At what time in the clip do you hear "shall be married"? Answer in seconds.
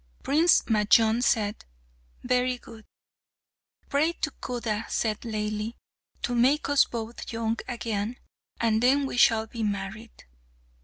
9.15-10.25